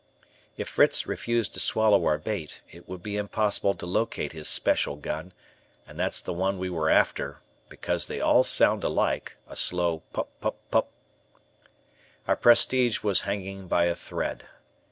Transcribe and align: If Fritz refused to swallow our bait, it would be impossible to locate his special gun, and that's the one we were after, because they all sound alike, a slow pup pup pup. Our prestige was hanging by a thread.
If 0.57 0.67
Fritz 0.67 1.05
refused 1.05 1.53
to 1.53 1.59
swallow 1.59 2.07
our 2.07 2.17
bait, 2.17 2.63
it 2.71 2.89
would 2.89 3.03
be 3.03 3.17
impossible 3.17 3.75
to 3.75 3.85
locate 3.85 4.31
his 4.33 4.49
special 4.49 4.95
gun, 4.95 5.31
and 5.85 5.99
that's 5.99 6.21
the 6.21 6.33
one 6.33 6.57
we 6.57 6.71
were 6.71 6.89
after, 6.89 7.37
because 7.69 8.07
they 8.07 8.19
all 8.19 8.43
sound 8.43 8.83
alike, 8.83 9.37
a 9.47 9.55
slow 9.55 9.99
pup 10.11 10.29
pup 10.41 10.55
pup. 10.71 10.89
Our 12.27 12.35
prestige 12.35 13.03
was 13.03 13.21
hanging 13.29 13.67
by 13.67 13.83
a 13.85 13.95
thread. 13.95 14.45